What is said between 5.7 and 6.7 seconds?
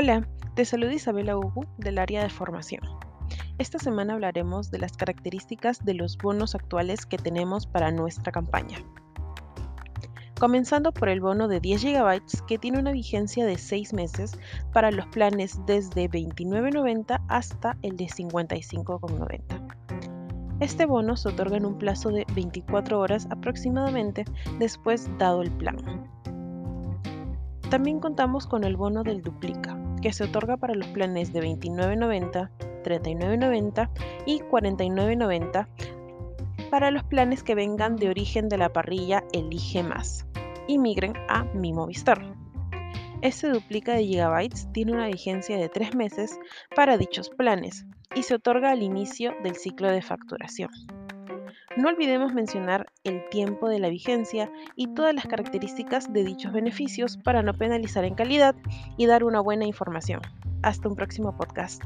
de los bonos